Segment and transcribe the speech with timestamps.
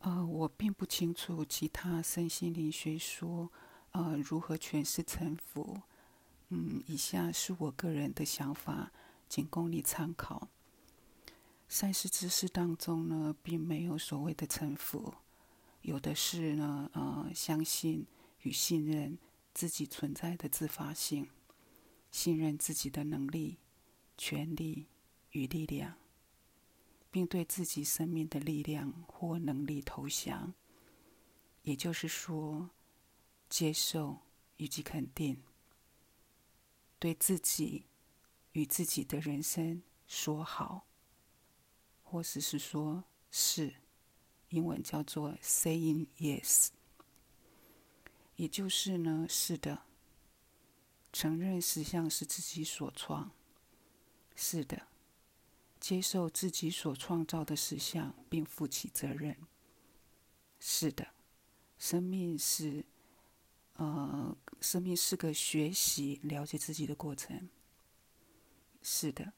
[0.00, 3.50] 呃，我并不清楚其他身心灵学说，
[3.92, 5.82] 呃，如何诠释臣服。
[6.48, 8.92] 嗯，以下是我个人的想法，
[9.28, 10.48] 仅供你参考。
[11.68, 15.14] 赛事知识当中呢，并没有所谓的臣服，
[15.82, 18.06] 有的是呢，呃，相信
[18.42, 19.16] 与信任
[19.54, 21.28] 自己存在的自发性，
[22.10, 23.58] 信任自己的能力、
[24.16, 24.86] 权利
[25.30, 25.99] 与力量。
[27.10, 30.54] 并对自己生命的力量或能力投降，
[31.62, 32.70] 也就是说，
[33.48, 34.20] 接受
[34.56, 35.42] 以及肯定，
[36.98, 37.86] 对自己
[38.52, 40.86] 与自己的人生说好，
[42.02, 43.74] 或者是说是，
[44.50, 46.68] 英文叫做 saying yes，
[48.36, 49.82] 也就是呢，是的，
[51.12, 53.32] 承认实相是自己所创，
[54.36, 54.86] 是的。
[55.90, 59.36] 接受自己所创造的实相，并负起责任。
[60.60, 61.08] 是的，
[61.80, 62.84] 生命是，
[63.72, 67.48] 呃，生命是个学习、了解自己的过程。
[68.80, 69.32] 是的，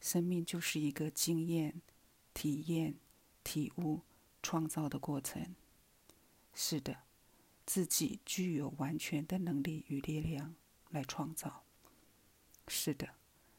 [0.00, 1.82] 生命就是一个经验、
[2.32, 2.94] 体验、
[3.44, 4.00] 体悟、
[4.42, 5.54] 创造的过程。
[6.54, 7.00] 是的，
[7.66, 10.54] 自己具有完全的能力与力量
[10.88, 11.64] 来创造。
[12.66, 13.10] 是的，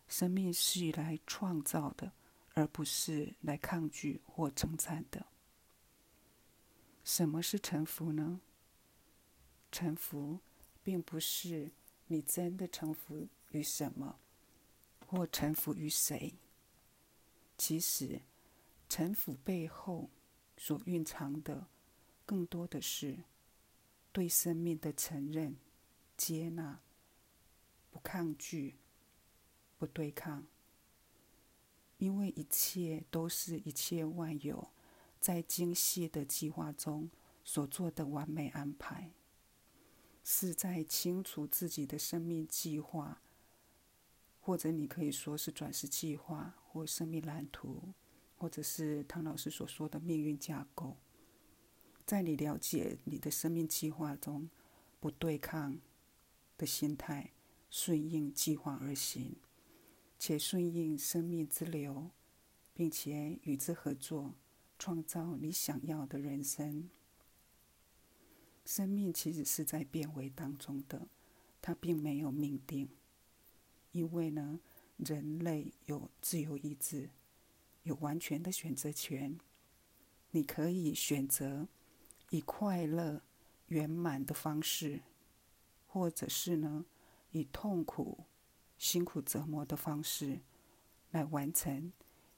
[0.08, 2.12] 生命是来创造的。
[2.60, 5.26] 而不是来抗拒或称赞的。
[7.06, 8.42] 什么是臣服呢？
[9.72, 10.42] 臣服，
[10.84, 11.72] 并不是
[12.08, 14.20] 你真的臣服于什么，
[15.08, 16.34] 或臣服于谁。
[17.58, 18.22] 其实，
[18.90, 20.10] 臣服背后
[20.58, 21.68] 所蕴藏的，
[22.26, 23.24] 更多的是
[24.12, 25.56] 对生命的承认、
[26.18, 26.82] 接纳，
[27.90, 28.76] 不抗拒，
[29.78, 30.46] 不对抗。
[32.00, 34.70] 因为一切都是一切万有
[35.20, 37.10] 在精细的计划中
[37.44, 39.12] 所做的完美安排，
[40.24, 43.22] 是在清楚自己的生命计划，
[44.40, 47.94] 或者你可以说是转世计划或生命蓝图，
[48.38, 50.96] 或者是唐老师所说的命运架构。
[52.06, 54.50] 在你了解你的生命计划中，
[55.02, 55.80] 不对抗
[56.58, 57.34] 的心态，
[57.70, 59.36] 顺应计划而行。
[60.20, 62.12] 且顺应生命之流，
[62.74, 64.36] 并且与之合作，
[64.78, 66.90] 创造你想要的人生。
[68.66, 71.08] 生命其实是在变为当中的，
[71.62, 72.90] 它并没有命定。
[73.94, 74.60] 因为呢，
[74.98, 77.10] 人类有自由意志，
[77.84, 79.40] 有完全的选择权。
[80.32, 81.68] 你可以选择
[82.30, 83.24] 以快乐、
[83.68, 85.02] 圆满的方式，
[85.88, 86.86] 或者是呢，
[87.32, 88.26] 以痛苦。
[88.80, 90.40] 辛苦折磨的方式，
[91.12, 91.92] 来完成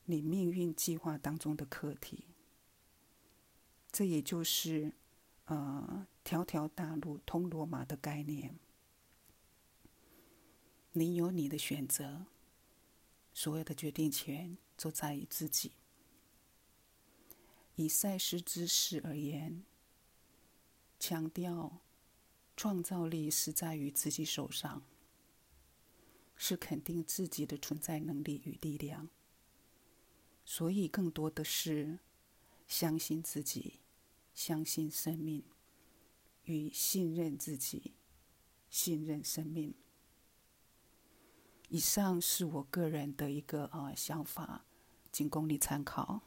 [0.06, 2.25] 你命运计划当中的课题。
[3.91, 4.91] 这也就是
[5.46, 8.57] 呃“条条大路通罗马”的概念。
[10.94, 12.25] 你有你的选择，
[13.34, 15.74] 所有的决定权都在于自己。
[17.75, 19.63] 以赛斯之士而言，
[21.00, 21.80] 强调
[22.57, 24.81] 创造力是在于自己手上。
[26.44, 29.07] 是肯定自己的存在能力与力量，
[30.44, 32.00] 所以更多的是
[32.68, 33.81] 相信自己，
[34.34, 35.44] 相信生命，
[36.46, 37.94] 与信任自己，
[38.72, 39.75] 信任生命。
[41.69, 44.66] 以上是我个人的一个呃想法，
[45.12, 46.24] 仅供你参考。